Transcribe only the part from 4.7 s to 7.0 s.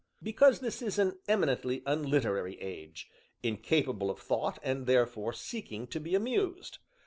therefore seeking to be amused.